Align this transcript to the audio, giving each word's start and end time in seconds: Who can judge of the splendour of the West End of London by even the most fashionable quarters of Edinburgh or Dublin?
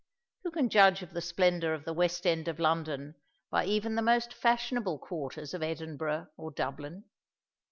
Who 0.41 0.49
can 0.49 0.69
judge 0.69 1.03
of 1.03 1.13
the 1.13 1.21
splendour 1.21 1.73
of 1.75 1.85
the 1.85 1.93
West 1.93 2.25
End 2.25 2.47
of 2.47 2.57
London 2.59 3.13
by 3.51 3.65
even 3.65 3.93
the 3.93 4.01
most 4.01 4.33
fashionable 4.33 4.97
quarters 4.97 5.53
of 5.53 5.61
Edinburgh 5.61 6.27
or 6.37 6.49
Dublin? 6.49 7.03